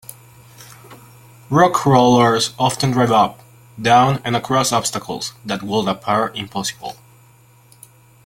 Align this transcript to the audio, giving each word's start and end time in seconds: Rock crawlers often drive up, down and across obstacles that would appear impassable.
Rock 1.51 1.73
crawlers 1.73 2.55
often 2.57 2.89
drive 2.89 3.11
up, 3.11 3.39
down 3.79 4.19
and 4.25 4.35
across 4.35 4.71
obstacles 4.71 5.33
that 5.45 5.61
would 5.61 5.87
appear 5.87 6.29
impassable. 6.33 6.95